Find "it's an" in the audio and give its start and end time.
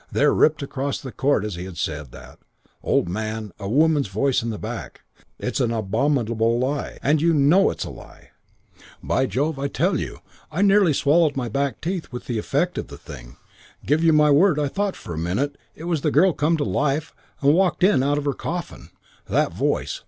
5.61-5.71